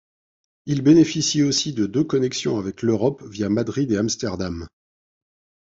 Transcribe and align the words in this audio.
Il 0.65 0.81
bénéficie 0.81 1.43
aussi 1.43 1.73
de 1.73 1.85
deux 1.85 2.03
connections 2.03 2.57
avec 2.57 2.81
l'Europe, 2.81 3.21
via 3.23 3.49
Madrid 3.49 3.91
et 3.91 3.97
Amsterdam. 3.97 4.67